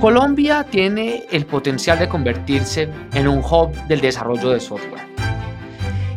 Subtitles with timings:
[0.00, 5.06] Colombia tiene el potencial de convertirse en un hub del desarrollo de software.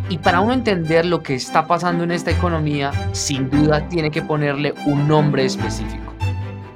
[0.07, 4.21] Y para uno entender lo que está pasando en esta economía, sin duda tiene que
[4.21, 6.14] ponerle un nombre específico,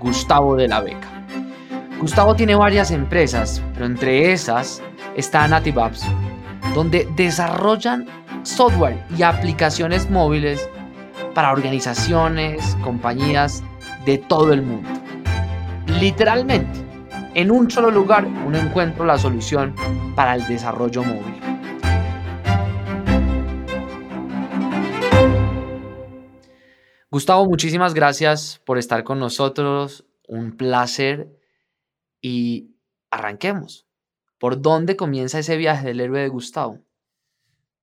[0.01, 1.07] Gustavo de la Beca.
[2.01, 4.81] Gustavo tiene varias empresas, pero entre esas
[5.15, 6.05] está Native Apps,
[6.75, 8.05] donde desarrollan
[8.43, 10.69] software y aplicaciones móviles
[11.33, 13.63] para organizaciones, compañías
[14.05, 14.89] de todo el mundo.
[16.01, 16.86] Literalmente,
[17.37, 19.75] en un solo lugar uno encuentra la solución
[20.15, 21.39] para el desarrollo móvil.
[27.11, 30.03] Gustavo, muchísimas gracias por estar con nosotros.
[30.27, 31.39] Un placer.
[32.21, 32.75] Y
[33.11, 33.87] arranquemos.
[34.39, 36.79] ¿Por dónde comienza ese viaje del héroe de Gustavo?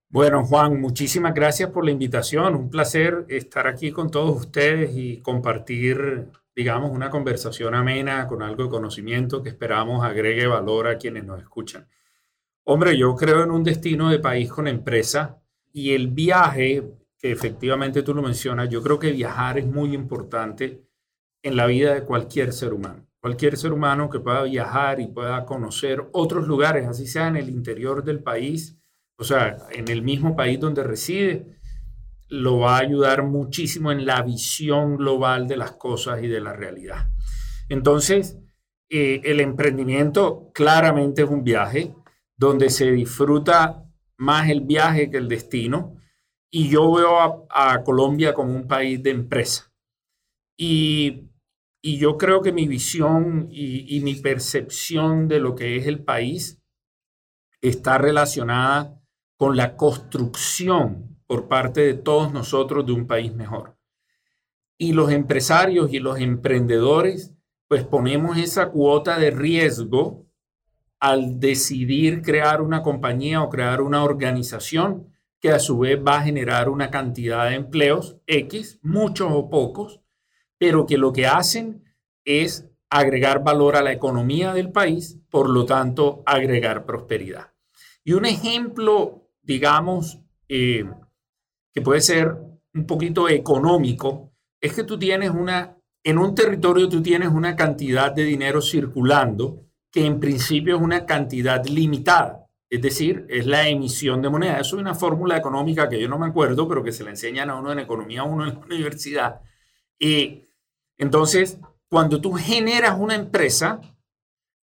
[0.09, 2.57] Bueno, Juan, muchísimas gracias por la invitación.
[2.57, 8.65] Un placer estar aquí con todos ustedes y compartir, digamos, una conversación amena con algo
[8.65, 11.89] de conocimiento que esperamos agregue valor a quienes nos escuchan.
[12.65, 16.83] Hombre, yo creo en un destino de país con empresa y el viaje,
[17.19, 20.85] que efectivamente tú lo mencionas, yo creo que viajar es muy importante
[21.43, 23.07] en la vida de cualquier ser humano.
[23.21, 27.51] Cualquier ser humano que pueda viajar y pueda conocer otros lugares, así sea en el
[27.51, 28.79] interior del país,
[29.17, 31.59] o sea, en el mismo país donde reside,
[32.29, 36.53] lo va a ayudar muchísimo en la visión global de las cosas y de la
[36.53, 37.09] realidad.
[37.69, 38.39] Entonces,
[38.91, 41.95] eh, el emprendimiento claramente es un viaje
[42.37, 43.85] donde se disfruta
[44.17, 45.97] más el viaje que el destino.
[46.51, 49.73] Y yo veo a, Colombia como un país de empresa.
[50.57, 51.31] Y,
[51.83, 56.63] yo creo que mi visión y, y mi percepción de lo que es el país
[57.61, 58.99] está relacionada
[59.37, 63.77] con la construcción por parte de todos nosotros de un país mejor.
[64.77, 67.35] Y los empresarios y los emprendedores,
[67.69, 70.27] pues ponemos esa cuota de riesgo
[71.01, 76.23] al decidir crear una compañía o crear una organización que a su vez va a
[76.23, 80.01] generar una cantidad de empleos X, muchos o pocos,
[80.59, 81.85] pero que lo que hacen
[82.25, 87.53] es agregar valor a la economía del país, por lo tanto, agregar prosperidad.
[88.03, 90.85] Y un ejemplo digamos, eh,
[91.75, 92.37] que puede ser
[92.73, 98.13] un poquito económico, es que tú tienes una, en un territorio tú tienes una cantidad
[98.13, 104.21] de dinero circulando que en principio es una cantidad limitada, es decir, es la emisión
[104.23, 104.59] de moneda.
[104.59, 107.51] Eso es una fórmula económica que yo no me acuerdo, pero que se la enseñan
[107.51, 109.41] a uno en economía, a uno en la universidad.
[109.99, 110.43] Y
[110.97, 111.59] entonces,
[111.89, 113.81] cuando tú generas una empresa,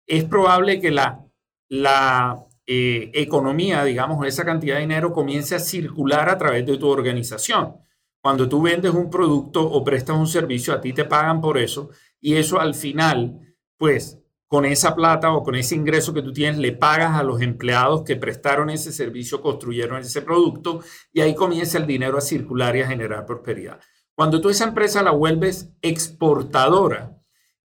[0.05, 1.25] es probable que la,
[1.69, 6.87] la eh, economía, digamos, esa cantidad de dinero comience a circular a través de tu
[6.87, 7.75] organización.
[8.21, 11.89] Cuando tú vendes un producto o prestas un servicio, a ti te pagan por eso
[12.19, 16.59] y eso al final, pues con esa plata o con ese ingreso que tú tienes,
[16.59, 20.81] le pagas a los empleados que prestaron ese servicio, construyeron ese producto
[21.13, 23.79] y ahí comienza el dinero a circular y a generar prosperidad.
[24.13, 27.17] Cuando tú esa empresa la vuelves exportadora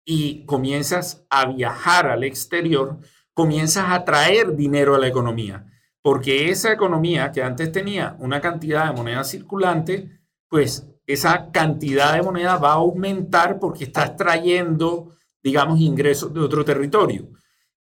[0.04, 2.98] y comienzas a viajar al exterior,
[3.40, 5.64] comienzas a traer dinero a la economía,
[6.02, 12.20] porque esa economía que antes tenía una cantidad de moneda circulante, pues esa cantidad de
[12.20, 17.30] moneda va a aumentar porque estás trayendo, digamos, ingresos de otro territorio.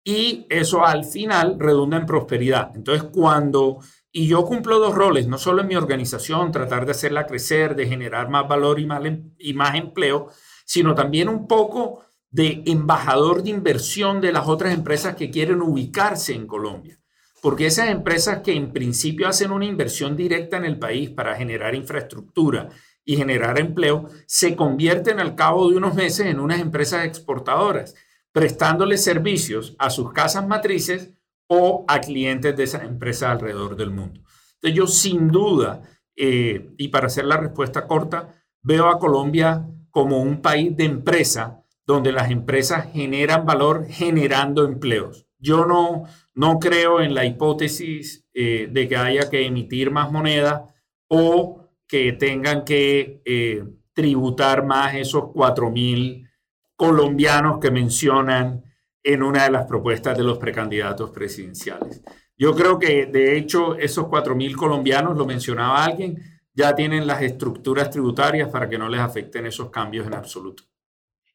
[0.05, 2.71] Y eso al final redunda en prosperidad.
[2.77, 3.79] Entonces, cuando,
[4.13, 7.89] y yo cumplo dos roles, no solo en mi organización, tratar de hacerla crecer, de
[7.89, 10.29] generar más valor y más, em, y más empleo,
[10.65, 16.35] sino también un poco de embajador de inversión de las otras empresas que quieren ubicarse
[16.35, 16.99] en Colombia.
[17.41, 21.75] Porque esas empresas que en principio hacen una inversión directa en el país para generar
[21.75, 22.69] infraestructura
[23.05, 27.95] y generar empleo, se convierten al cabo de unos meses en unas empresas exportadoras,
[28.33, 31.13] prestándole servicios a sus casas matrices
[31.47, 34.21] o a clientes de esas empresas alrededor del mundo.
[34.55, 35.83] Entonces yo sin duda,
[36.15, 41.65] eh, y para hacer la respuesta corta, veo a Colombia como un país de empresa
[41.89, 45.27] donde las empresas generan valor generando empleos.
[45.39, 46.05] Yo no,
[46.35, 50.67] no creo en la hipótesis eh, de que haya que emitir más moneda
[51.09, 53.65] o que tengan que eh,
[53.95, 56.29] tributar más esos 4 mil
[56.77, 58.63] colombianos que mencionan
[59.03, 62.03] en una de las propuestas de los precandidatos presidenciales.
[62.37, 67.23] Yo creo que de hecho esos 4 mil colombianos, lo mencionaba alguien, ya tienen las
[67.23, 70.65] estructuras tributarias para que no les afecten esos cambios en absoluto.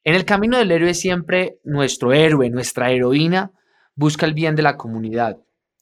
[0.04, 3.52] En el camino del héroe siempre nuestro héroe, nuestra heroína,
[3.94, 5.38] busca el bien de la comunidad,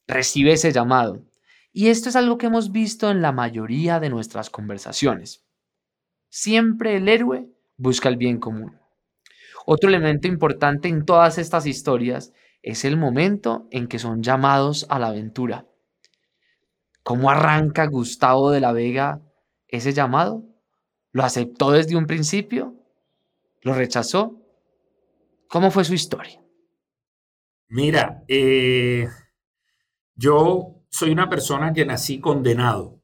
[0.07, 1.25] recibe ese llamado.
[1.73, 5.45] Y esto es algo que hemos visto en la mayoría de nuestras conversaciones.
[6.29, 8.79] Siempre el héroe busca el bien común.
[9.67, 12.33] Otro elemento importante en todas estas historias
[12.63, 15.67] es el momento en que son llamados a la aventura.
[17.03, 19.21] ¿Cómo arranca Gustavo de la Vega
[19.67, 20.45] ese llamado?
[21.11, 22.82] ¿Lo aceptó desde un principio?
[23.63, 24.41] ¿Lo rechazó?
[25.49, 26.43] ¿Cómo fue su historia?
[27.69, 29.09] Mira, eh,
[30.17, 33.01] yo soy una persona que nací condenado,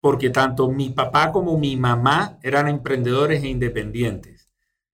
[0.00, 4.50] porque tanto mi papá como mi mamá eran emprendedores e independientes.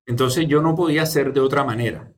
[0.07, 2.11] Entonces yo no podía ser de otra manera.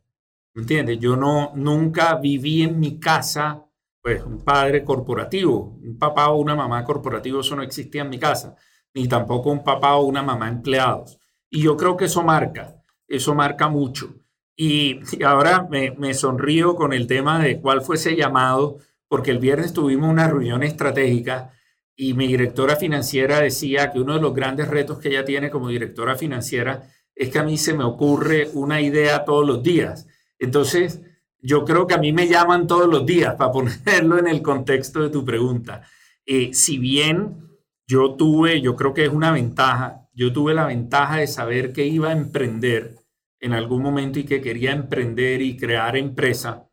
[0.55, 1.01] ¿Me entiendes?
[1.01, 3.67] Yo no, nunca viví en mi casa,
[4.01, 8.19] pues, un padre corporativo, un papá o una mamá corporativo, eso no existía en mi
[8.21, 8.55] casa,
[8.95, 11.19] ni tampoco un papá o una mamá empleados.
[11.55, 14.13] Y yo creo que eso marca, eso marca mucho.
[14.57, 19.73] Y, ahora me, sonrío con el tema de cuál fue ese llamado, porque el viernes
[19.73, 21.53] tuvimos una reunión estratégica
[21.95, 25.69] y mi directora financiera decía que uno de los grandes retos que ella tiene como
[25.69, 30.09] directora financiera es que a mí se me ocurre una idea todos los días.
[30.41, 31.03] Entonces,
[31.39, 35.03] yo creo que a mí me llaman todos los días para ponerlo en el contexto
[35.03, 35.83] de tu pregunta.
[36.27, 37.47] Eh, si bien
[37.87, 41.87] yo tuve, yo creo que es una ventaja, yo tuve la ventaja de saber que
[41.87, 42.97] iba a emprender
[43.41, 46.71] en algún momento y que quería emprender y crear empresa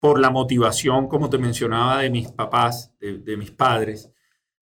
[0.00, 4.10] por la motivación, como te mencionaba, de mis papás, de, mis padres.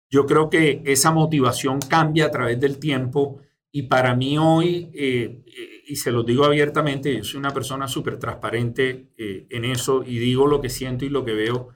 [0.09, 3.39] Yo creo que esa motivación cambia a través del tiempo
[3.71, 7.87] y para mí hoy, eh, eh, y se lo digo abiertamente, yo soy una persona
[7.87, 11.69] súper transparente eh, en eso y digo lo que siento y lo que veo.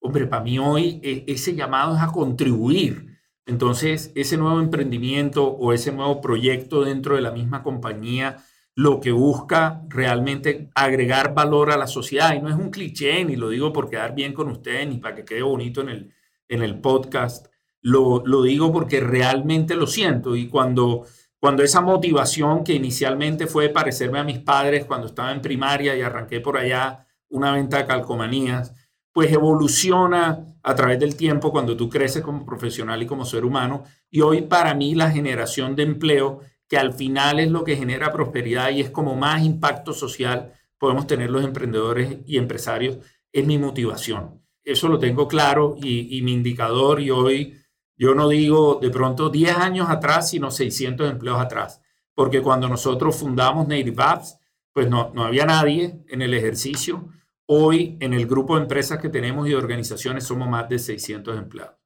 [0.00, 3.11] Hombre, para mí hoy ese llamado es a contribuir.
[3.46, 8.44] Entonces, ese nuevo emprendimiento o ese nuevo proyecto dentro de la misma compañía
[8.74, 12.34] lo que busca realmente agregar valor a la sociedad.
[12.34, 15.14] Y no es un cliché, ni lo digo por quedar bien con usted, ni para
[15.14, 16.14] que quede bonito en el,
[16.48, 17.46] en el podcast.
[17.80, 20.36] Lo, lo digo porque realmente lo siento.
[20.36, 21.04] Y cuando,
[21.38, 26.02] cuando esa motivación que inicialmente fue parecerme a mis padres cuando estaba en primaria y
[26.02, 28.72] arranqué por allá una venta de calcomanías,
[29.12, 33.84] pues evoluciona a través del tiempo cuando tú creces como profesional y como ser humano.
[34.10, 38.12] Y hoy para mí la generación de empleo que al final es lo que genera
[38.12, 42.98] prosperidad y es como más impacto social podemos tener los emprendedores y empresarios,
[43.30, 44.42] es mi motivación.
[44.64, 47.56] Eso lo tengo claro y, mi indicador y hoy
[47.96, 51.80] yo no digo de pronto 10 años atrás, sino 600 empleos atrás,
[52.16, 54.36] porque cuando nosotros fundamos Native Apps,
[54.72, 57.08] pues no, no había nadie en el ejercicio.
[57.46, 61.38] Hoy en el grupo de empresas que tenemos y de organizaciones somos más de 600
[61.38, 61.76] empleados.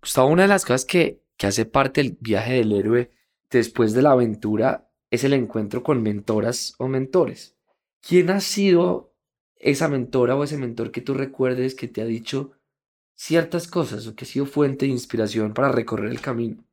[0.00, 3.10] Gustavo, una de las cosas que, que hace parte del viaje del héroe
[3.50, 7.56] después de la aventura es el encuentro con mentoras o mentores.
[8.00, 9.14] ¿Quién ha sido
[9.56, 12.52] esa mentora o ese mentor que tú recuerdes que te ha dicho
[13.14, 16.64] ciertas cosas o que ha sido fuente de inspiración para recorrer el camino?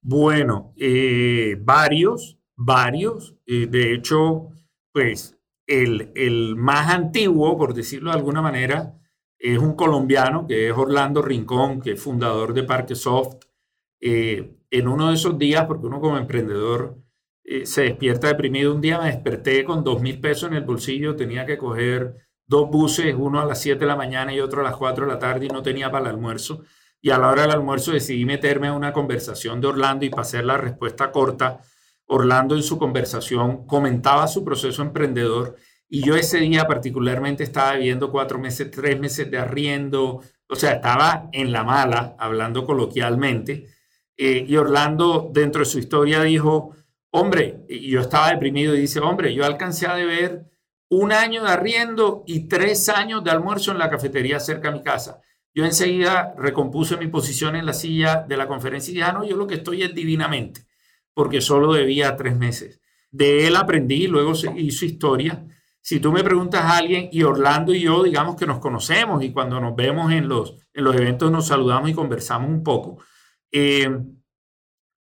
[0.00, 3.36] Bueno, eh, varios, varios.
[3.46, 4.50] Eh, de hecho,
[4.92, 5.35] pues
[5.66, 8.94] el, más antiguo, por decirlo de alguna manera,
[9.38, 13.44] es un colombiano que es Orlando Rincón, que es fundador de Parque Soft.
[14.00, 16.98] Eh, en uno de esos días, porque uno como emprendedor
[17.44, 21.16] eh, se despierta deprimido, un día me desperté con dos mil pesos en el bolsillo,
[21.16, 24.64] tenía que coger dos buses, uno a las 7 de la mañana y otro a
[24.64, 26.62] las 4 de la tarde y no tenía para el almuerzo.
[27.00, 30.22] Y a la hora del almuerzo decidí meterme a una conversación de Orlando y para
[30.22, 31.60] hacer la respuesta corta,
[32.06, 35.56] Orlando en su conversación comentaba su proceso emprendedor
[35.88, 40.72] y yo ese día particularmente estaba viviendo cuatro meses, tres meses de arriendo, o sea,
[40.72, 43.68] estaba en la mala, hablando coloquialmente.
[44.16, 46.74] Eh, y Orlando, dentro de su historia, dijo,
[47.10, 50.46] hombre, y yo estaba deprimido y dice, hombre, yo alcancé a ver
[50.88, 54.82] un año de arriendo y tres años de almuerzo en la cafetería cerca de mi
[54.82, 55.20] casa.
[55.54, 59.24] Yo enseguida recompuse mi posición en la silla de la conferencia y dije, ah, no,
[59.24, 60.65] yo lo que estoy es divinamente,
[61.16, 62.82] porque solo debía tres meses.
[63.10, 65.46] De él aprendí, luego hizo historia.
[65.80, 69.32] Si tú me preguntas a alguien, y Orlando y yo, digamos que nos conocemos y
[69.32, 72.98] cuando nos vemos en los, en los eventos nos saludamos y conversamos un poco,
[73.50, 73.88] eh,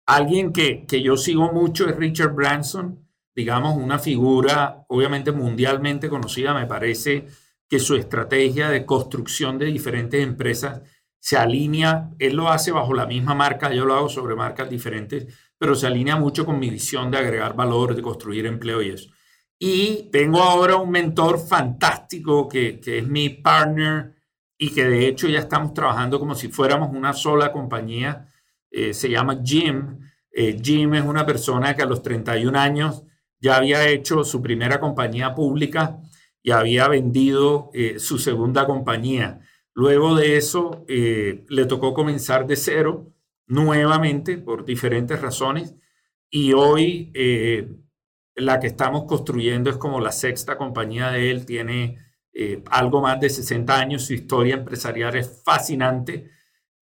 [0.05, 6.53] alguien que, que yo sigo mucho es Richard Branson, digamos, una figura obviamente mundialmente conocida.
[6.53, 7.27] Me parece
[7.71, 10.83] que su estrategia de construcción de diferentes empresas
[11.19, 15.52] se alinea, él lo hace bajo la misma marca, yo lo hago sobre marcas diferentes,
[15.63, 19.11] pero se alinea mucho con mi visión de agregar valor, de construir empleo y eso.
[19.61, 24.13] Y tengo ahora un mentor fantástico que, es mi partner
[24.59, 28.27] y que de hecho ya estamos trabajando como si fuéramos una sola compañía
[28.73, 30.01] eh, se llama Jim.
[30.33, 33.05] Eh, Jim es una persona que a los 31 años
[33.39, 36.01] ya había hecho su primera compañía pública
[36.43, 39.39] y había vendido eh, su segunda compañía.
[39.75, 43.12] Luego de eso, le tocó comenzar de cero
[43.53, 45.75] nuevamente por diferentes razones.
[46.31, 47.13] Y hoy
[48.35, 51.99] la que estamos construyendo es como la sexta compañía de él, tiene
[52.33, 56.31] eh, algo más de 60 años, su historia empresarial es fascinante.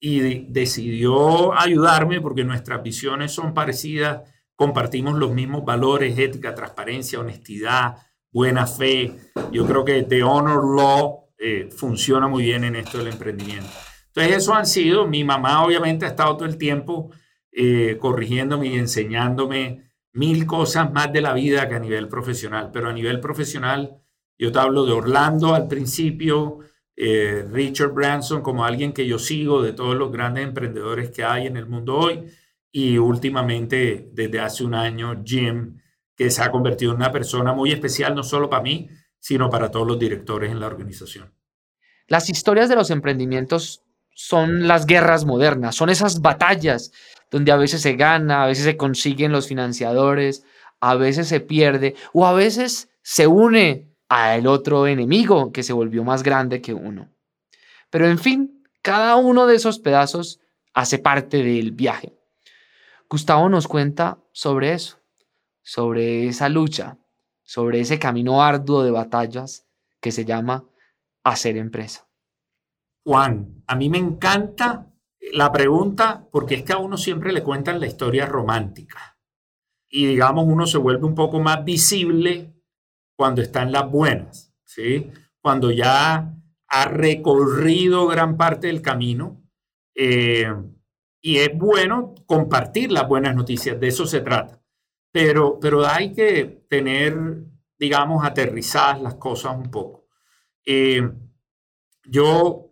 [0.02, 4.22] Y decidió ayudarme porque nuestras visiones son parecidas,
[4.56, 7.98] compartimos los mismos valores, ética, transparencia, honestidad,
[8.32, 9.14] buena fe.
[9.52, 13.89] Yo creo que The Honor Law eh, funciona muy bien en esto del emprendimiento.
[14.14, 17.10] Entonces, eso han sido, mi mamá obviamente ha estado todo el tiempo
[17.52, 22.88] eh, corrigiéndome y enseñándome mil cosas más de la vida que a nivel profesional, pero
[22.88, 23.98] a nivel profesional,
[24.36, 26.58] yo te hablo de Orlando al principio,
[26.96, 31.46] eh, Richard Branson como alguien que yo sigo de todos los grandes emprendedores que hay
[31.46, 32.24] en el mundo hoy
[32.72, 35.78] y últimamente desde hace un año Jim,
[36.16, 39.70] que se ha convertido en una persona muy especial no solo para mí, sino para
[39.70, 41.32] todos los directores en la organización.
[42.06, 43.82] Las historias de los emprendimientos
[44.22, 46.92] son las guerras modernas, son esas batallas
[47.30, 50.44] donde a veces se gana, a veces se consiguen los financiadores,
[50.78, 56.04] a veces se pierde o a veces se une al otro enemigo que se volvió
[56.04, 57.08] más grande que uno.
[57.88, 60.38] Pero en fin, cada uno de esos pedazos
[60.74, 62.12] hace parte del viaje.
[63.08, 64.98] Gustavo nos cuenta sobre eso,
[65.62, 66.98] sobre esa lucha,
[67.42, 69.66] sobre ese camino arduo de batallas
[69.98, 70.66] que se llama
[71.24, 72.09] hacer empresa.
[73.04, 74.92] Juan, a mí me encanta
[75.32, 79.18] la pregunta porque es que a uno siempre le cuentan la historia romántica
[79.90, 82.54] y digamos uno se vuelve un poco más visible
[83.16, 85.10] cuando están las buenas, ¿sí?
[85.42, 86.34] Cuando ya
[86.68, 89.42] ha recorrido gran parte del camino.
[89.94, 90.46] Eh,
[91.20, 94.62] y es bueno compartir las buenas noticias, de eso se trata.
[95.12, 97.44] Pero, pero hay que tener,
[97.78, 100.06] digamos, aterrizadas las cosas un poco.
[100.64, 101.10] Eh,
[102.04, 102.69] yo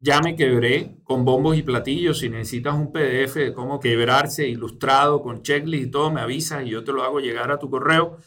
[0.00, 2.18] ya me quebré con bombos y platillos.
[2.18, 6.70] Si necesitas un PDF de cómo quebrarse ilustrado con checklist y todo, me avisas y
[6.70, 8.18] yo te lo hago llegar a tu correo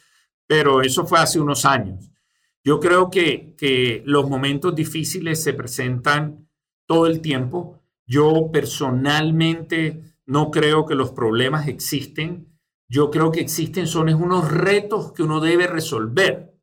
[0.47, 2.11] pero eso fue hace unos años.
[2.63, 6.47] Yo creo que, que los momentos difíciles se presentan
[6.85, 7.81] todo el tiempo.
[8.05, 12.47] Yo personalmente no creo que los problemas existen.
[12.87, 16.53] Yo creo que existen son unos retos que uno debe resolver.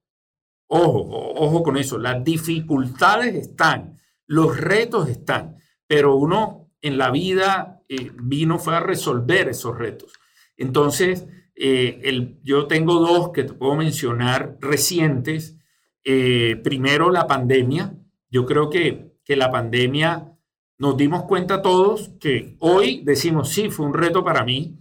[0.68, 1.02] Ojo,
[1.34, 1.98] ojo con eso.
[1.98, 3.98] Las dificultades están,
[4.30, 5.56] los retos están,
[5.88, 10.12] pero uno en la vida eh, vino fue a resolver esos retos.
[10.56, 15.58] Entonces, eh, el, yo tengo dos que te puedo mencionar recientes.
[16.04, 17.96] Eh, primero, la pandemia.
[18.28, 20.32] Yo creo que, que la pandemia
[20.78, 24.78] nos dimos cuenta todos que hoy decimos, sí, fue un reto para mí,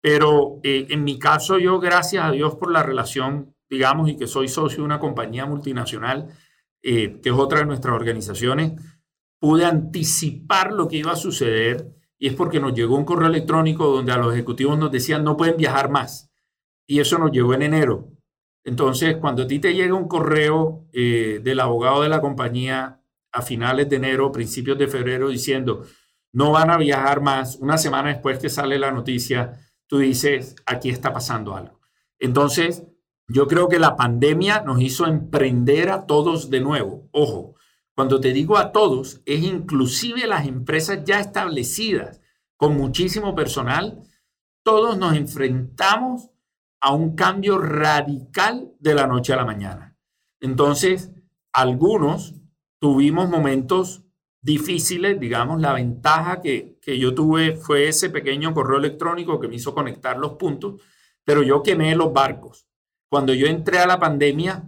[0.00, 4.46] pero en mi caso yo, gracias a Dios por la relación, digamos, y que soy
[4.46, 6.28] socio de una compañía multinacional,
[6.84, 8.72] que es otra de nuestras organizaciones,
[9.40, 13.86] pude anticipar lo que iba a suceder y es porque nos llegó un correo electrónico
[13.86, 16.30] donde a los ejecutivos nos decían no pueden viajar más.
[16.86, 18.10] Y eso nos llegó en enero.
[18.64, 23.42] Entonces, cuando a ti te llega un correo eh, del abogado de la compañía a
[23.42, 25.84] finales de enero, principios de febrero, diciendo
[26.32, 30.90] no van a viajar más, una semana después que sale la noticia, tú dices, aquí
[30.90, 31.80] está pasando algo.
[32.18, 32.82] Entonces,
[33.26, 37.08] yo creo que la pandemia nos hizo emprender a todos de nuevo.
[37.12, 37.54] Ojo,
[37.94, 42.20] cuando te digo a todos, es inclusive las empresas ya establecidas
[42.56, 44.02] con muchísimo personal,
[44.62, 46.30] todos nos enfrentamos
[46.80, 49.96] a un cambio radical de la noche a la mañana.
[50.40, 51.10] Entonces,
[51.52, 52.34] algunos
[52.78, 54.04] tuvimos momentos
[54.42, 59.56] difíciles, digamos, la ventaja que, que yo tuve fue ese pequeño correo electrónico que me
[59.56, 60.82] hizo conectar los puntos,
[61.24, 62.66] pero yo quemé los barcos.
[63.08, 64.64] Cuando yo entré a la pandemia,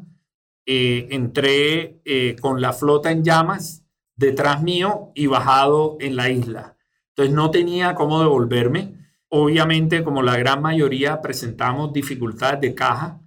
[0.67, 3.85] eh, entré eh, con la flota en llamas
[4.17, 6.77] detrás mío y bajado en la isla.
[7.11, 8.95] Entonces no tenía cómo devolverme.
[9.29, 13.21] Obviamente, como la gran mayoría presentamos dificultades de caja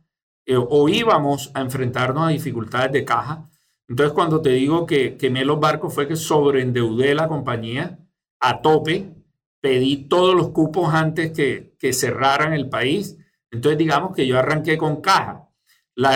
[0.46, 3.50] eh, o íbamos a enfrentarnos a dificultades de caja.
[3.88, 8.00] Entonces, cuando te digo que quemé los barcos fue que sobreendeudé la compañía
[8.39, 9.13] a tope,
[9.62, 13.18] pedí todos los cupos antes que, que cerraran el país.
[13.51, 15.50] Entonces, digamos que yo arranqué con caja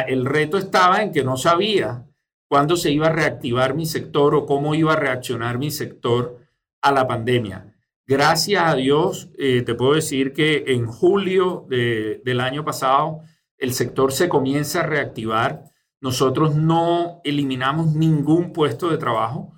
[0.07, 2.05] el reto estaba en que no sabía
[2.47, 6.39] cuándo se iba a reactivar mi sector o cómo iba a reaccionar mi sector
[6.81, 7.75] a la pandemia.
[8.05, 13.21] Gracias a Dios, eh, te puedo decir que en julio del año pasado
[13.57, 15.65] el sector se comienza a reactivar.
[16.01, 19.53] Nosotros no eliminamos ningún puesto de trabajo,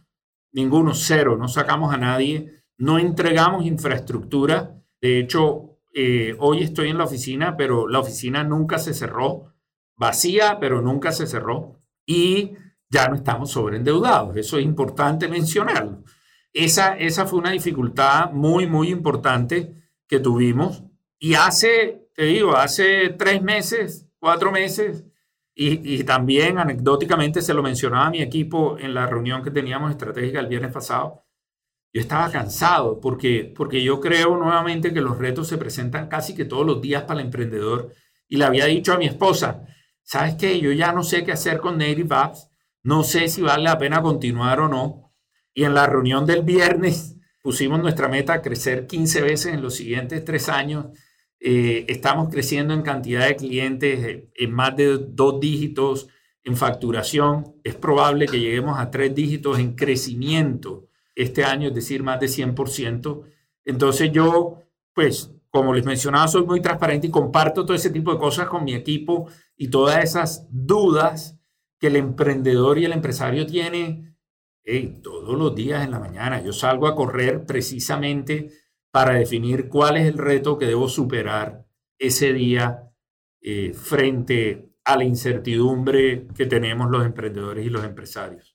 [0.52, 4.76] ninguno, cero, no sacamos a nadie, no entregamos infraestructura.
[5.02, 9.54] De hecho, eh, hoy estoy en la oficina, pero la oficina nunca se cerró
[9.96, 12.52] vacía, pero nunca se cerró y
[12.90, 14.36] ya no estamos sobreendeudados.
[14.36, 16.04] Eso es importante mencionarlo.
[16.52, 19.74] Esa, esa fue una dificultad muy, muy importante
[20.08, 20.84] que tuvimos.
[21.18, 25.06] Y hace, te digo, hace tres meses, cuatro meses.
[25.58, 29.92] Y, y, también anecdóticamente se lo mencionaba a mi equipo en la reunión que teníamos
[29.92, 31.25] estratégica el viernes pasado.
[31.96, 36.44] Yo estaba cansado porque, porque yo creo nuevamente que los retos se presentan casi que
[36.44, 37.94] todos los días para el emprendedor.
[38.28, 39.64] Y le había dicho a mi esposa,
[40.04, 40.60] ¿sabes qué?
[40.60, 42.50] Yo ya no sé qué hacer con Native Apps,
[42.84, 45.14] no sé si vale la pena continuar o no.
[45.54, 50.26] Y en la reunión del viernes pusimos nuestra meta crecer 15 veces en los siguientes
[50.26, 50.88] tres años.
[51.40, 56.10] Eh, estamos creciendo en cantidad de clientes eh, en más de dos dígitos
[56.44, 57.56] en facturación.
[57.64, 62.28] Es probable que lleguemos a tres dígitos en crecimiento este año, es decir, más de
[62.28, 63.24] 100%.
[63.64, 64.62] Entonces yo,
[64.94, 68.64] pues, como les mencionaba, soy muy transparente y comparto todo ese tipo de cosas con
[68.64, 71.40] mi equipo y todas esas dudas
[71.80, 74.16] que el emprendedor y el empresario tiene
[75.02, 76.42] todos los días en la mañana.
[76.42, 78.50] Yo salgo a correr precisamente
[78.92, 81.66] para definir cuál es el reto que debo superar
[82.00, 82.92] ese día
[83.42, 88.55] eh, frente a la incertidumbre que tenemos los emprendedores y los empresarios.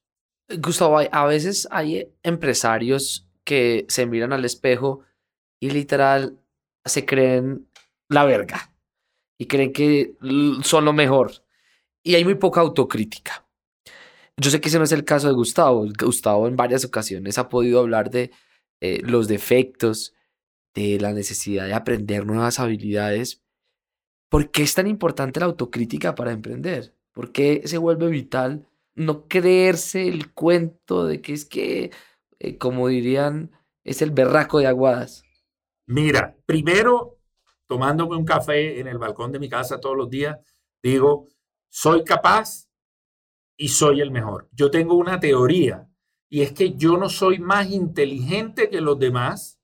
[0.58, 5.00] Gustavo, a veces hay empresarios que se miran al espejo
[5.60, 6.38] y literal
[6.84, 7.68] se creen
[8.08, 8.72] la verga
[9.38, 10.14] y creen que
[10.62, 11.32] son lo mejor.
[12.02, 13.46] Y hay muy poca autocrítica.
[14.36, 15.86] Yo sé que ese no es el caso de Gustavo.
[15.98, 18.30] Gustavo en varias ocasiones ha podido hablar de
[18.80, 20.14] eh, los defectos,
[20.74, 23.42] de la necesidad de aprender nuevas habilidades.
[24.30, 26.94] ¿Por qué es tan importante la autocrítica para emprender?
[27.12, 31.90] ¿Por qué se vuelve vital no creerse el cuento de que es que,
[32.38, 33.50] eh, como dirían,
[33.84, 35.22] es el berraco de aguadas?
[35.86, 37.18] Mira, primero,
[37.66, 40.38] tomándome un café en el balcón de mi casa todos los días,
[40.82, 41.28] digo,
[41.68, 42.68] soy capaz
[43.56, 44.48] y soy el mejor.
[44.52, 45.88] Yo tengo una teoría
[46.28, 49.60] y es que yo no soy más inteligente que los demás,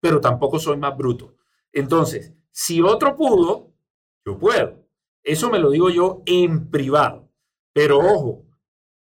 [0.00, 1.36] pero tampoco soy más bruto.
[1.72, 3.72] Entonces, si otro pudo,
[4.24, 4.86] yo puedo.
[5.22, 7.30] Eso me lo digo yo en privado.
[7.72, 8.46] Pero ojo,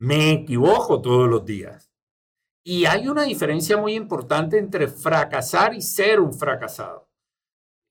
[0.01, 1.91] me equivojo todos los días.
[2.63, 7.07] Y hay una diferencia muy importante entre fracasar y ser un fracasado.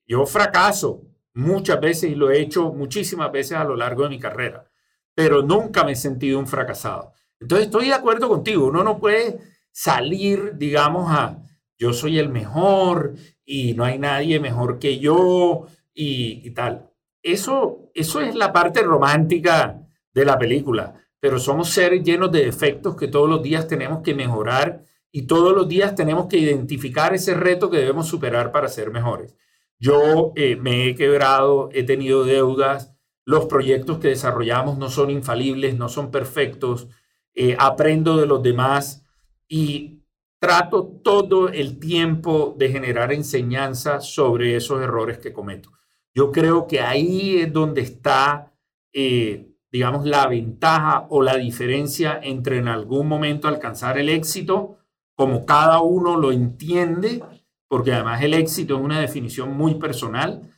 [0.05, 1.05] Yo fracaso
[1.35, 4.69] muchas veces y lo he hecho muchísimas veces a lo largo de mi carrera,
[5.15, 7.13] pero nunca me he sentido un fracasado.
[7.39, 9.39] Entonces estoy de acuerdo contigo, uno no puede
[9.71, 11.39] salir, digamos, a
[11.79, 16.91] yo soy el mejor y no hay nadie mejor que yo y, y tal.
[17.23, 22.97] Eso, eso es la parte romántica de la película pero somos seres llenos de defectos
[22.97, 27.35] que todos los días tenemos que mejorar y todos los días tenemos que identificar ese
[27.35, 29.37] reto que debemos superar para ser mejores.
[29.79, 35.77] Yo eh, me he quebrado, he tenido deudas, los proyectos que desarrollamos no son infalibles,
[35.77, 36.89] no son perfectos,
[37.35, 39.05] eh, aprendo de los demás
[39.49, 40.01] y
[40.39, 45.71] trato todo el tiempo de generar enseñanza sobre esos errores que cometo.
[46.15, 48.53] Yo creo que ahí es donde está
[48.93, 54.79] eh, digamos, la ventaja o la diferencia entre en algún momento alcanzar el éxito,
[55.15, 57.23] como cada uno lo entiende,
[57.69, 60.51] porque además el éxito es una definición muy personal,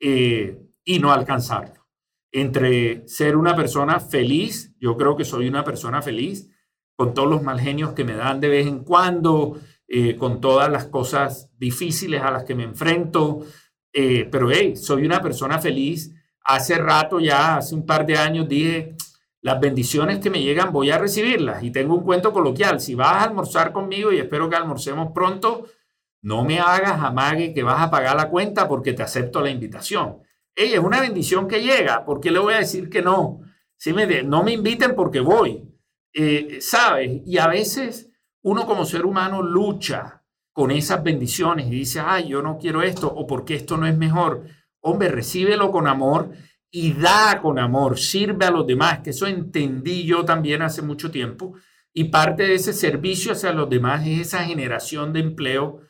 [0.00, 1.86] eh, y no alcanzarlo.
[2.32, 6.48] Entre ser una persona feliz, yo creo que soy una persona feliz,
[6.96, 10.70] con todos los mal genios que me dan de vez en cuando, eh, con todas
[10.70, 13.40] las cosas difíciles a las que me enfrento,
[13.92, 16.14] eh, pero hey, soy una persona feliz
[16.54, 18.94] hace rato ya, hace un par de años, dije,
[19.42, 21.62] las bendiciones que me llegan voy a recibirlas.
[21.62, 25.66] Y tengo un cuento coloquial, si vas a almorzar conmigo y espero que almorcemos pronto,
[26.22, 30.18] no me hagas amague que vas a pagar la cuenta porque te acepto la invitación.
[30.54, 33.40] Ella es una bendición que llega, ¿por qué le voy a decir que no?
[33.76, 35.66] Si me no me inviten porque voy.
[36.12, 37.22] Eh, ¿Sabes?
[37.24, 38.10] Y a veces
[38.42, 43.06] uno como ser humano lucha con esas bendiciones y dice, ay, yo no quiero esto
[43.08, 44.44] o porque esto no es mejor
[44.80, 46.30] hombre, recíbelo con amor
[46.70, 51.10] y da con amor, sirve a los demás, que eso entendí yo también hace mucho
[51.10, 51.54] tiempo.
[51.92, 55.80] Y parte de ese servicio hacia los demás es esa generación de empleo,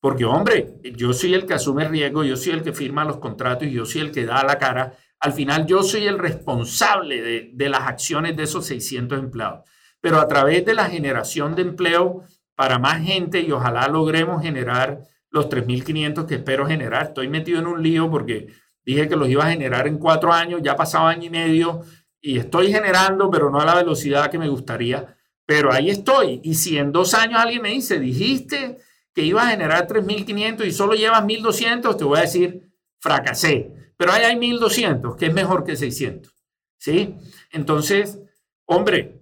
[0.00, 3.68] porque hombre, yo soy el que asume riesgo, yo soy el que firma los contratos
[3.68, 4.92] yo soy el que da la cara.
[5.20, 9.70] Al final yo soy el responsable de, de las acciones de esos 600 empleados.
[10.00, 15.04] Pero a través de la generación de empleo para más gente y ojalá logremos generar
[15.34, 17.06] los 3.500 que espero generar.
[17.08, 18.46] Estoy metido en un lío porque
[18.84, 21.82] dije que los iba a generar en cuatro años, ya pasaba año y medio
[22.20, 25.16] y estoy generando, pero no a la velocidad que me gustaría.
[25.44, 26.40] Pero ahí estoy.
[26.44, 28.78] Y si en dos años alguien me dice, dijiste
[29.12, 33.72] que ibas a generar 3.500 y solo llevas 1.200, te voy a decir, fracasé.
[33.96, 36.32] Pero ahí hay 1.200, que es mejor que 600.
[36.78, 37.16] ¿Sí?
[37.50, 38.20] Entonces,
[38.66, 39.20] hombre,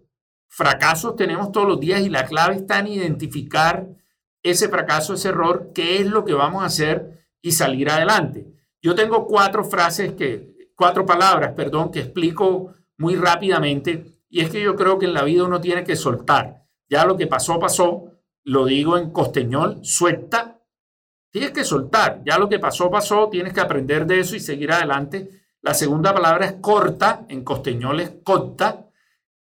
[0.48, 3.88] fracasos tenemos todos los días y la clave está en identificar
[4.42, 8.46] ese fracaso, ese error, qué es lo que vamos a hacer y salir adelante.
[8.80, 14.18] Yo tengo cuatro frases que, cuatro palabras, perdón, que explico muy rápidamente.
[14.28, 16.64] Y es que yo creo que en la vida uno tiene que soltar.
[16.88, 18.04] Ya lo que pasó, pasó.
[18.44, 20.60] Lo digo en costeñol, suelta.
[21.30, 22.22] Tienes que soltar.
[22.24, 23.28] Ya lo que pasó, pasó.
[23.28, 25.42] Tienes que aprender de eso y seguir adelante.
[25.60, 27.24] La segunda palabra es corta.
[27.28, 28.90] En costeñol es corta,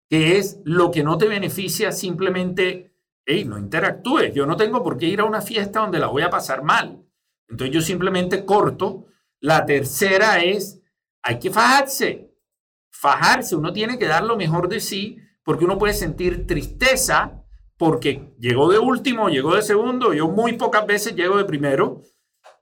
[0.10, 2.95] que es lo que no te beneficia simplemente,
[3.26, 4.34] hey, no interactúes.
[4.34, 7.04] Yo no tengo por qué ir a una fiesta donde la voy a pasar mal.
[7.50, 9.06] Entonces yo simplemente corto.
[9.40, 10.82] La tercera es,
[11.22, 12.32] hay que fajarse.
[12.90, 17.44] Fajarse, uno tiene que dar lo mejor de sí porque uno puede sentir tristeza
[17.78, 22.02] porque llegó de último, llegó de segundo, yo muy pocas veces llego de primero,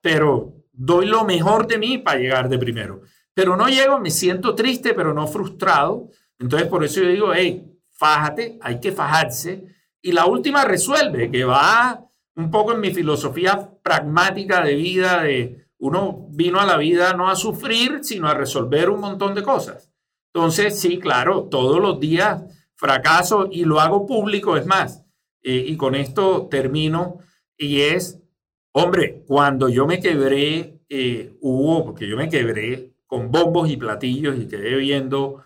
[0.01, 3.01] pero doy lo mejor de mí para llegar de primero.
[3.33, 6.09] Pero no llego, me siento triste, pero no frustrado.
[6.39, 9.65] Entonces por eso yo digo, hey, fájate, hay que fajarse.
[10.03, 15.65] Y la última resuelve, que va un poco en mi filosofía pragmática de vida, de
[15.77, 19.89] uno vino a la vida no a sufrir, sino a resolver un montón de cosas.
[20.33, 22.43] Entonces, sí, claro, todos los días
[22.75, 25.05] fracaso y lo hago público, es más,
[25.41, 27.19] eh, y con esto termino,
[27.57, 28.19] y es,
[28.73, 34.37] hombre, cuando yo me quebré, eh, hubo, porque yo me quebré con bombos y platillos
[34.37, 35.43] y quedé viendo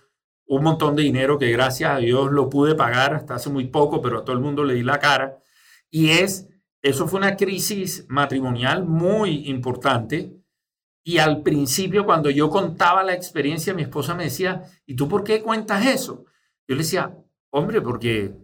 [0.47, 4.01] un montón de dinero que gracias a Dios lo pude pagar hasta hace muy poco,
[4.01, 5.37] pero a todo el mundo le di la cara,
[5.89, 6.47] y es
[6.81, 10.33] eso fue una crisis matrimonial muy importante.
[11.03, 15.23] Y al principio, cuando yo contaba la experiencia, mi esposa me decía, ¿y tú por
[15.23, 16.25] qué cuentas eso?
[16.67, 17.13] Yo le decía,
[17.49, 18.35] hombre, porque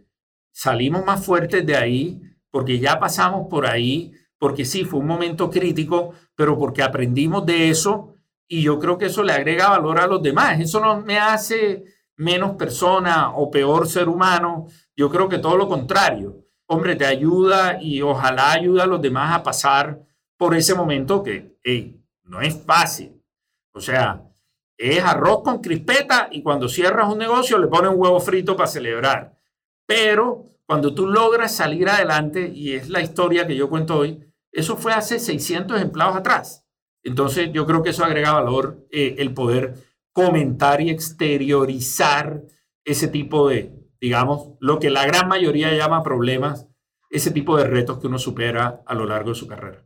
[0.52, 5.50] salimos más fuertes de ahí, porque ya pasamos por ahí, porque sí, fue un momento
[5.50, 8.13] crítico, pero porque aprendimos de eso
[8.58, 10.60] y yo creo que eso le agrega valor a los demás.
[10.60, 11.84] Eso no me hace
[12.16, 14.68] menos persona o peor ser humano.
[14.96, 19.36] Yo creo que todo lo contrario hombre, te ayuda y ojalá ayude a los demás
[19.36, 20.02] a pasar
[20.38, 21.56] por ese momento que
[22.24, 23.22] no es fácil.
[23.74, 24.24] O sea,
[24.78, 28.68] es arroz con crispeta y cuando cierras un negocio le pones un huevo frito para
[28.68, 29.38] celebrar.
[29.86, 34.78] Pero cuando tú logras salir adelante, y es la historia que yo cuento hoy, eso
[34.78, 36.63] fue hace 600 empleados atrás.
[37.04, 39.76] Entonces yo creo que eso agrega valor eh, el poder
[40.14, 42.44] comentar y exteriorizar
[42.86, 46.68] ese tipo de, digamos, lo que la gran mayoría llama problemas,
[47.10, 49.86] ese tipo de retos que uno supera a lo largo de su carrera.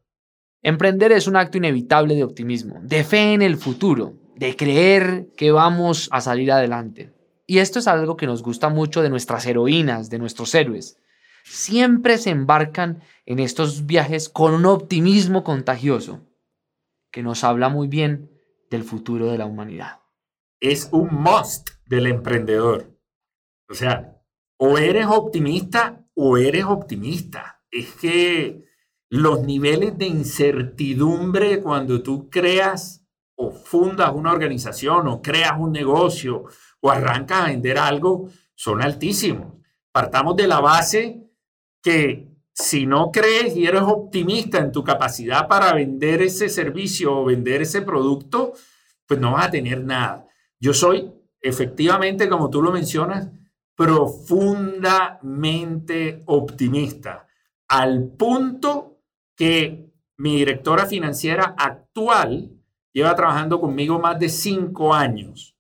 [0.62, 5.52] Emprender es un acto inevitable de optimismo, de fe en el futuro, de creer que
[5.52, 7.14] vamos a salir adelante.
[7.46, 10.98] Y esto es algo que nos gusta mucho de nuestras heroínas, de nuestros héroes.
[11.46, 16.27] Siempre se embarcan en estos viajes con un optimismo contagioso
[17.24, 18.32] nos habla muy bien
[18.70, 20.02] del futuro de la humanidad.
[20.60, 22.98] Es un must del emprendedor.
[23.70, 24.22] O sea,
[24.58, 27.62] o eres optimista o eres optimista.
[27.72, 28.66] Es que
[29.10, 36.46] los niveles de incertidumbre cuando tú creas o fundas una organización o creas un negocio
[36.82, 39.54] o arrancas a vender algo son altísimos.
[39.92, 41.24] Partamos de la base
[41.82, 47.26] que si no crees y eres optimista en tu capacidad para vender ese servicio o
[47.26, 48.54] vender ese producto,
[49.06, 50.26] pues no vas a tener nada.
[50.60, 53.30] Yo soy, efectivamente, como tú lo mencionas,
[53.76, 57.28] profundamente optimista,
[57.68, 59.04] al punto
[59.36, 62.60] que mi directora financiera actual
[62.92, 65.56] lleva trabajando conmigo más de cinco años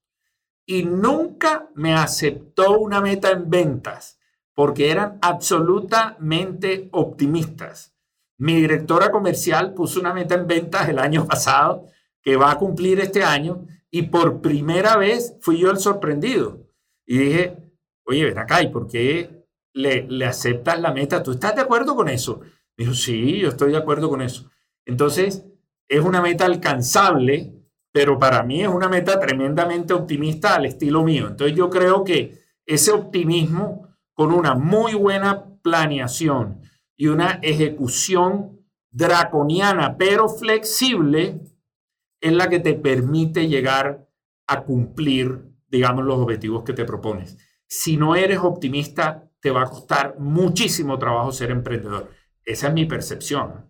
[0.65, 4.16] y nunca me aceptó una meta en ventas
[4.57, 7.95] porque eran absolutamente optimistas.
[8.39, 11.85] Mi directora comercial puso una meta en ventas el año pasado
[12.23, 16.65] que va a cumplir este año y por primera vez fui yo el sorprendido.
[17.05, 17.55] Y dije,
[18.03, 21.21] oye, ven acá, ¿y por qué le, le aceptas la meta?
[21.21, 22.39] ¿Tú estás de acuerdo con eso?
[22.77, 24.49] Me dijo, sí, yo estoy de acuerdo con eso.
[24.87, 25.45] Entonces,
[25.87, 27.53] es una meta alcanzable,
[27.91, 31.27] pero para mí es una meta tremendamente optimista al estilo mío.
[31.27, 36.59] Entonces, yo creo que ese optimismo con una muy buena planeación
[36.97, 38.59] y una ejecución
[38.91, 41.39] draconiana, pero flexible,
[42.19, 44.09] es la que te permite llegar
[44.47, 49.69] a cumplir, digamos, los objetivos que te propones si no eres optimista, te va a
[49.69, 52.09] costar muchísimo trabajo ser emprendedor.
[52.43, 53.69] Esa es mi percepción.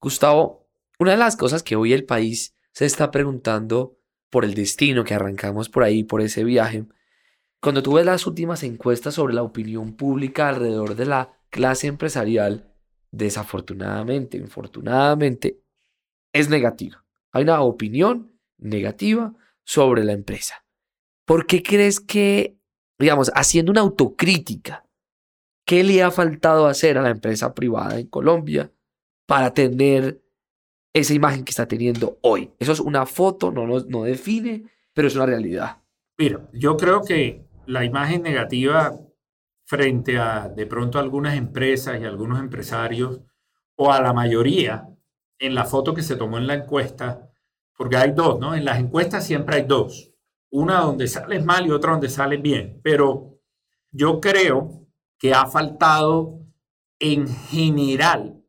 [0.00, 0.68] Gustavo,
[0.98, 3.98] una de las cosas que hoy el país se está preguntando
[4.30, 6.86] por el destino que arrancamos por ahí, por ese viaje,
[7.64, 12.72] cuando tú ves las últimas encuestas sobre la opinión pública alrededor de la clase empresarial,
[13.10, 15.60] desafortunadamente, infortunadamente,
[16.32, 17.04] es negativa.
[17.32, 20.64] Hay una opinión negativa sobre la empresa.
[21.24, 22.58] ¿Por qué crees que
[22.98, 24.86] digamos, haciendo una autocrítica.
[25.66, 28.70] ¿Qué le ha faltado hacer a la empresa privada en Colombia
[29.26, 30.22] para tener
[30.92, 32.52] esa imagen que está teniendo hoy?
[32.58, 35.82] Eso es una foto, no, no, define pero es una realidad.
[36.16, 38.92] Mira, yo creo que la imagen negativa
[39.66, 43.20] frente a de pronto algunas empresas y algunos empresarios
[43.76, 44.88] o a la mayoría
[45.38, 47.30] en la foto que se tomó en la encuesta,
[47.76, 48.54] porque hay dos, ¿no?
[48.54, 50.12] En las encuestas siempre hay dos,
[50.50, 53.40] una donde sales mal y otra donde sales bien, pero
[53.90, 54.86] yo creo
[55.18, 56.40] que ha faltado
[56.98, 58.42] en general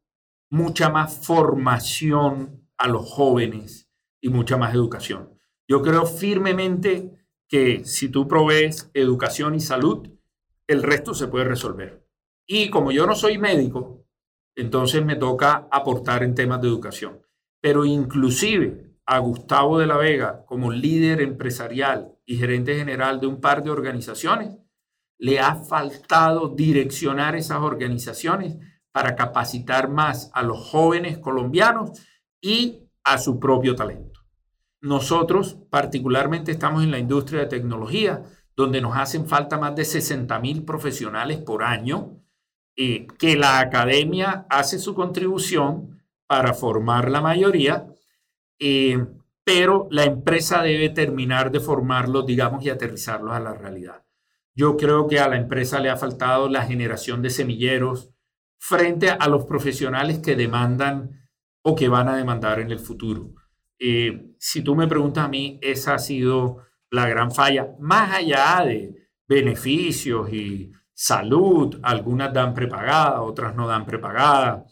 [0.49, 3.89] mucha más formación a los jóvenes
[4.21, 5.37] y mucha más educación.
[5.67, 7.24] Yo creo firmemente
[7.55, 10.09] que si tú provees educación y salud,
[10.67, 12.05] el resto se puede resolver.
[12.45, 14.05] Y como yo no soy médico,
[14.57, 17.21] entonces me toca aportar en temas de educación.
[17.61, 23.39] Pero inclusive a Gustavo de la Vega como líder empresarial y gerente general de un
[23.39, 24.57] par de organizaciones,
[25.17, 28.57] le ha faltado direccionar esas organizaciones
[28.91, 32.01] para capacitar más a los jóvenes colombianos
[32.41, 34.14] y a su propio talento.
[34.85, 38.21] Nosotros particularmente estamos en la industria de tecnología,
[38.55, 42.21] donde nos hacen falta más de 60 mil profesionales por año,
[42.77, 47.87] eh, que la academia hace su contribución para formar la mayoría,
[48.59, 49.03] eh,
[49.43, 54.03] pero la empresa debe terminar de formarlos, digamos, y aterrizarlos a la realidad.
[54.53, 58.11] Yo creo que a la empresa le ha faltado la generación de semilleros
[58.59, 61.27] frente a los profesionales que demandan
[61.63, 63.33] o que van a demandar en el futuro.
[63.79, 68.63] Eh, si tú me preguntas a mí, esa ha sido la gran falla, más allá
[68.65, 68.95] de
[69.27, 74.65] beneficios y salud, algunas dan prepagada, otras no dan prepagada,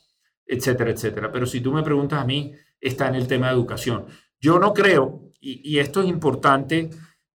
[0.46, 1.32] etcétera, etcétera.
[1.32, 4.06] Pero si tú me preguntas a mí, está en el tema de educación.
[4.40, 6.90] Yo no creo, y, esto es importante,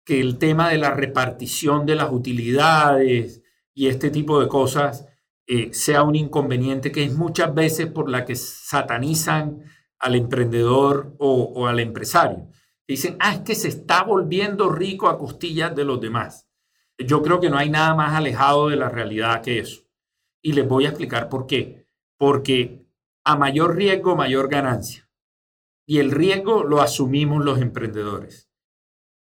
[0.05, 5.05] que el tema de la repartición de las utilidades y este tipo de cosas
[5.47, 9.63] eh, sea un inconveniente que es muchas veces por la que satanizan
[9.99, 12.47] al emprendedor o, al empresario.
[12.87, 16.47] Dicen, ah, es que se está volviendo rico a costillas de los demás.
[16.97, 19.83] Yo creo que no hay nada más alejado de la realidad que eso.
[20.41, 21.87] Y les voy a explicar por qué.
[22.17, 22.85] Porque
[23.23, 25.09] a mayor riesgo, mayor ganancia.
[25.85, 28.49] Y el riesgo lo asumimos los emprendedores.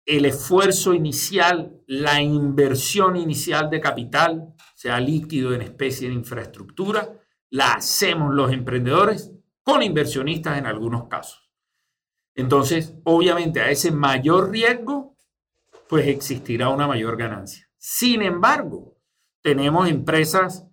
[0.06, 7.74] El esfuerzo inicial, la inversión inicial de capital, sea líquido en especie, en infraestructura, la
[7.74, 9.32] hacemos los emprendedores
[9.65, 11.51] con inversionistas en algunos casos.
[12.36, 15.17] Entonces, obviamente, a ese mayor riesgo,
[15.89, 17.67] pues existirá una mayor ganancia.
[17.78, 18.95] Sin embargo,
[19.41, 20.67] tenemos empresas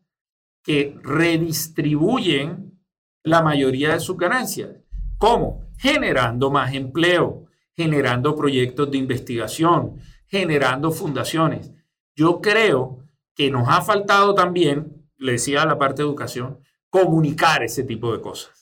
[0.62, 2.78] que redistribuyen
[3.22, 4.70] la mayoría de sus ganancias.
[5.16, 5.64] ¿Cómo?
[5.78, 11.72] Generando más empleo, generando proyectos de investigación, generando fundaciones.
[12.14, 12.98] Yo creo
[13.35, 16.59] que nos ha faltado también, le decía a la parte de educación,
[16.90, 18.62] comunicar ese tipo de cosas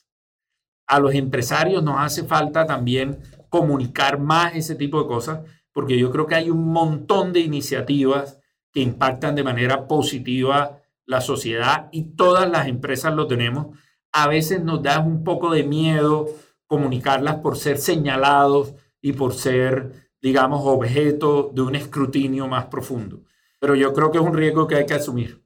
[0.91, 5.41] a los empresarios nos hace falta también comunicar más ese tipo de cosas,
[5.73, 8.41] porque yo creo que hay un montón de iniciativas
[8.73, 13.79] que impactan de manera positiva la sociedad y todas las empresas lo tenemos.
[14.11, 16.27] A veces nos da un poco de miedo
[16.67, 23.23] comunicarlas por ser señalados y por ser, digamos, objeto de un escrutinio más profundo.
[23.61, 25.41] Pero yo creo que es un riesgo que hay que asumir.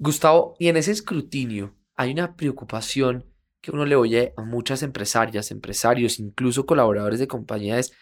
[0.00, 3.29] Gustavo, y en ese escrutinio hay una preocupación
[3.60, 7.92] que uno le oye a muchas empresarias, empresarios, incluso colaboradores de compañías,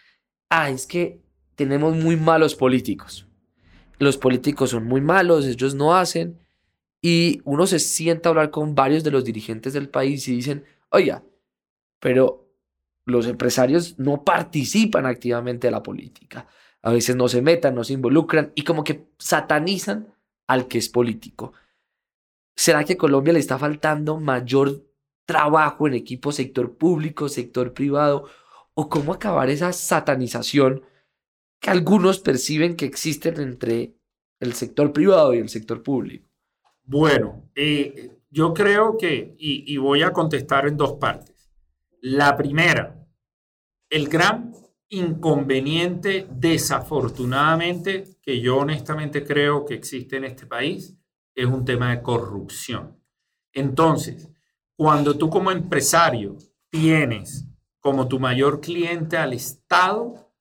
[0.51, 1.21] ah, es que
[1.57, 3.27] tenemos muy malos políticos.
[3.99, 6.39] Los políticos son muy malos, ellos no hacen.
[7.03, 10.65] Y uno se sienta a hablar con varios de los dirigentes del país y dicen,
[10.91, 11.23] oiga,
[12.01, 12.49] pero
[13.05, 16.47] los empresarios no participan activamente de la política.
[16.83, 20.15] A veces no se metan, no se involucran y como que satanizan
[20.47, 21.53] al que es político.
[22.55, 24.88] ¿Será que a Colombia le está faltando mayor
[25.29, 28.31] trabajo en equipo sector público, sector privado,
[28.73, 30.83] o cómo acabar esa satanización
[31.61, 33.95] que algunos perciben que existen entre
[34.41, 36.31] el sector privado y el sector público.
[36.83, 41.51] Bueno, eh, yo creo que, y, y voy a contestar en dos partes.
[42.01, 43.07] La primera,
[43.91, 44.55] el gran
[44.89, 50.97] inconveniente, desafortunadamente, que yo honestamente creo que existe en este país,
[51.35, 52.99] es un tema de corrupción.
[53.53, 54.31] Entonces,
[54.79, 56.37] cuando tú como empresario
[56.71, 57.45] tienes
[57.81, 60.33] como tu mayor cliente al Estado,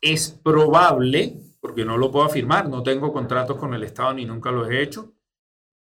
[0.00, 4.52] es probable, porque no lo puedo afirmar, no tengo contratos con el Estado ni nunca
[4.52, 5.12] los he hecho,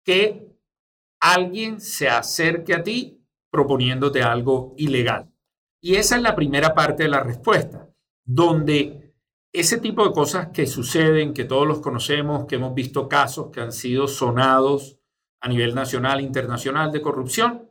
[0.05, 0.55] que
[1.19, 5.33] alguien se acerque a ti proponiéndote algo ilegal.
[5.81, 7.89] Y esa es la primera parte de la respuesta,
[8.23, 9.15] donde
[9.51, 13.63] ese tipo de cosas que suceden, que todos los conocemos, que hemos visto casos que
[13.63, 14.99] han sido sonados
[15.43, 17.71] a nivel nacional e internacional de corrupción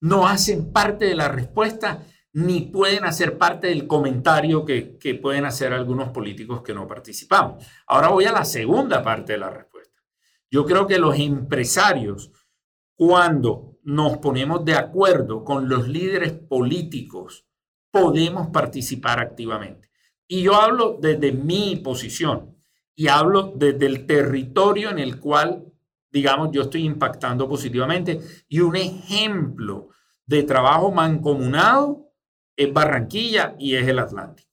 [0.00, 5.44] no hacen parte de la respuesta ni pueden hacer parte del comentario que, que pueden
[5.44, 7.64] hacer algunos políticos que no participamos.
[7.86, 10.02] Ahora voy a la segunda parte de la respuesta.
[10.50, 12.32] Yo creo que los empresarios,
[12.96, 17.46] cuando nos ponemos de acuerdo con los líderes políticos,
[17.90, 19.90] podemos participar activamente.
[20.26, 22.56] Y yo hablo desde mi posición
[22.96, 25.72] y hablo desde el territorio en el cual,
[26.14, 28.20] digamos, yo estoy impactando positivamente.
[28.48, 29.88] Y un ejemplo
[30.24, 32.12] de trabajo mancomunado
[32.56, 34.48] es Barranquilla y es el Atlántico.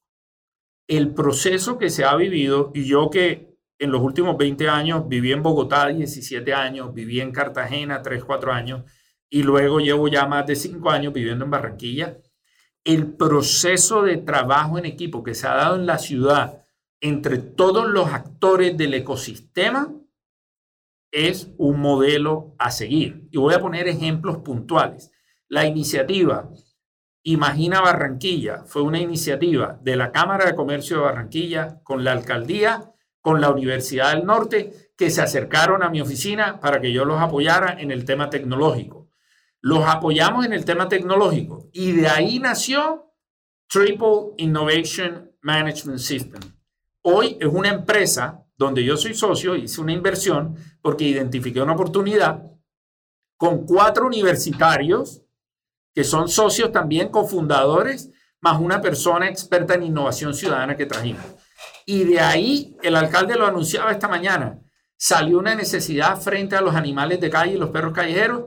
[0.88, 5.30] El proceso que se ha vivido, y yo que en los últimos 20 años viví
[5.30, 8.82] en Bogotá 17 años, viví en Cartagena 3, 4 años,
[9.30, 12.18] y luego llevo ya más de 5 años viviendo en Barranquilla,
[12.82, 16.58] el proceso de trabajo en equipo que se ha dado en la ciudad
[17.00, 19.92] entre todos los actores del ecosistema
[21.12, 23.28] es un modelo a seguir.
[23.30, 25.12] Y voy a poner ejemplos puntuales.
[25.48, 26.50] La iniciativa
[27.24, 32.92] Imagina Barranquilla fue una iniciativa de la Cámara de Comercio de Barranquilla con la alcaldía,
[33.20, 37.20] con la Universidad del Norte, que se acercaron a mi oficina para que yo los
[37.20, 39.08] apoyara en el tema tecnológico.
[39.60, 43.12] Los apoyamos en el tema tecnológico y de ahí nació
[43.68, 46.40] Triple Innovation Management System.
[47.02, 52.42] Hoy es una empresa donde yo soy socio, hice una inversión porque identifiqué una oportunidad
[53.36, 55.22] con cuatro universitarios
[55.94, 61.24] que son socios también cofundadores, más una persona experta en innovación ciudadana que trajimos.
[61.84, 64.58] Y de ahí, el alcalde lo anunciaba esta mañana,
[64.96, 68.44] salió una necesidad frente a los animales de calle y los perros callejeros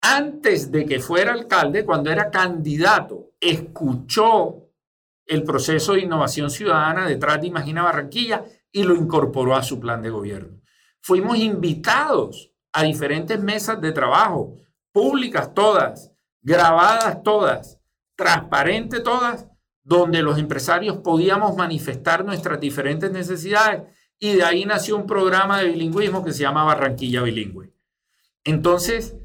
[0.00, 4.66] antes de que fuera alcalde, cuando era candidato, escuchó
[5.26, 8.44] el proceso de innovación ciudadana detrás de Imagina Barranquilla
[8.76, 10.60] y lo incorporó a su plan de gobierno.
[11.00, 14.54] Fuimos invitados a diferentes mesas de trabajo,
[14.92, 16.12] públicas todas,
[16.42, 17.80] grabadas todas,
[18.16, 19.46] transparentes todas,
[19.82, 23.84] donde los empresarios podíamos manifestar nuestras diferentes necesidades
[24.18, 27.72] y de ahí nació un programa de bilingüismo que se llama Barranquilla Bilingüe.
[28.44, 29.16] Entonces,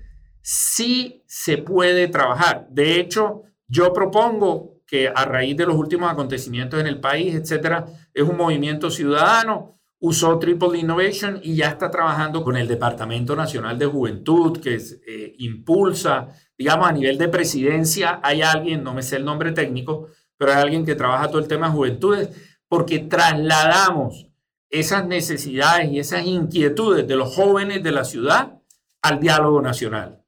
[0.41, 2.67] sí se puede trabajar.
[2.69, 7.85] De hecho, yo propongo que a raíz de los últimos acontecimientos en el país, etcétera,
[8.13, 13.77] es un movimiento ciudadano, usó Triple Innovation y ya está trabajando con el Departamento Nacional
[13.77, 19.17] de Juventud, que eh, impulsa, digamos, a nivel de presidencia, hay alguien, no me sé
[19.17, 22.29] el nombre técnico, pero hay alguien que trabaja todo el tema de juventudes,
[22.67, 24.27] porque trasladamos
[24.69, 28.59] esas necesidades y esas inquietudes de los jóvenes de la ciudad
[29.01, 30.21] al diálogo nacional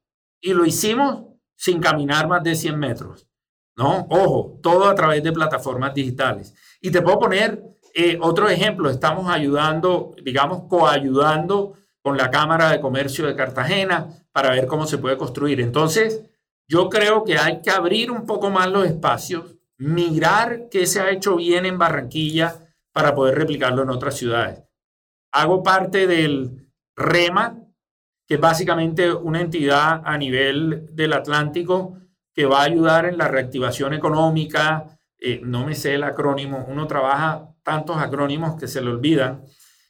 [0.44, 1.24] y lo hicimos
[1.56, 3.26] sin caminar más de 100 metros.
[3.76, 4.06] ¿no?
[4.10, 6.54] Ojo, todo a través de plataformas digitales.
[6.84, 8.90] Y te puedo poner eh, otro ejemplo.
[8.90, 14.98] Estamos ayudando, digamos, coayudando con la Cámara de Comercio de Cartagena para ver cómo se
[14.98, 15.62] puede construir.
[15.62, 16.20] Entonces,
[16.68, 21.10] yo creo que hay que abrir un poco más los espacios, mirar qué se ha
[21.10, 22.54] hecho bien en Barranquilla
[22.92, 24.62] para poder replicarlo en otras ciudades.
[25.32, 27.62] Hago parte del REMA,
[28.28, 31.96] que es básicamente una entidad a nivel del Atlántico
[32.34, 34.98] que va a ayudar en la reactivación económica.
[35.26, 39.42] Eh, no me sé el acrónimo, uno trabaja tantos acrónimos que se le olvidan,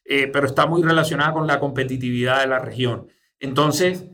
[0.05, 3.09] eh, pero está muy relacionada con la competitividad de la región.
[3.41, 4.07] Entonces,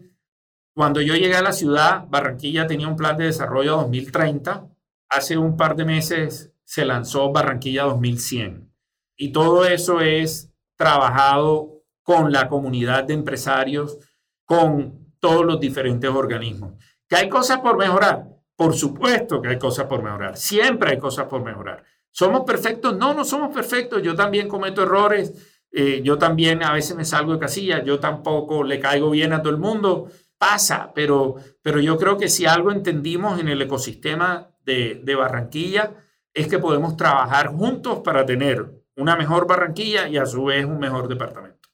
[0.72, 4.66] cuando yo llegué a la ciudad, Barranquilla tenía un plan de desarrollo 2030.
[5.11, 8.72] Hace un par de meses se lanzó Barranquilla 2100.
[9.14, 13.98] Y todo eso es trabajado con la comunidad de empresarios,
[14.46, 16.83] con todos los diferentes organismos.
[17.06, 18.39] ¿Que hay cosas por mejorar?
[18.61, 20.37] Por supuesto que hay cosas por mejorar.
[20.37, 21.83] Siempre hay cosas por mejorar.
[22.11, 22.94] ¿Somos perfectos?
[22.94, 24.03] No, no somos perfectos.
[24.03, 25.62] Yo también cometo errores.
[25.73, 27.83] Eh, yo también a veces me salgo de casilla.
[27.83, 30.11] Yo tampoco le caigo bien a todo el mundo.
[30.37, 35.94] Pasa, pero, pero yo creo que si algo entendimos en el ecosistema de, de Barranquilla
[36.35, 40.79] es que podemos trabajar juntos para tener una mejor Barranquilla y a su vez un
[40.79, 41.70] mejor departamento.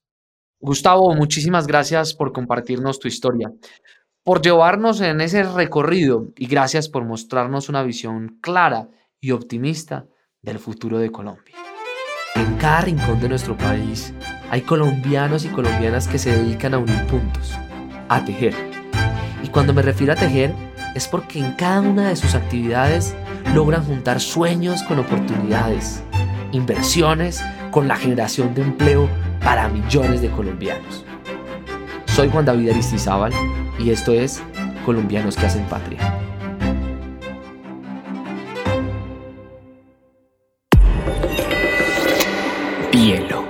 [0.61, 3.53] Gustavo, muchísimas gracias por compartirnos tu historia,
[4.26, 8.88] por llevarnos en ese recorrido y gracias por mostrarnos una visión clara
[9.20, 10.07] y optimista
[10.42, 11.55] del futuro de Colombia.
[12.34, 14.12] En cada rincón de nuestro país
[14.51, 17.53] hay colombianos y colombianas que se dedican a unir puntos,
[18.09, 18.53] a tejer.
[19.44, 20.53] Y cuando me refiero a tejer,
[20.96, 23.14] es porque en cada una de sus actividades
[23.55, 26.03] logran juntar sueños con oportunidades,
[26.51, 29.09] inversiones con la generación de empleo
[29.44, 31.05] para millones de colombianos.
[32.07, 33.32] Soy Juan David Aristizábal
[33.79, 34.43] y esto es
[34.85, 35.99] Colombianos que hacen patria.
[42.93, 43.45] Hielo.